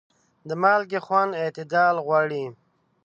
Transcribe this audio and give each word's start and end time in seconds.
د 0.47 0.49
مالګې 0.61 0.99
خوند 1.05 1.31
اعتدال 1.43 1.95
غواړي. 2.05 2.43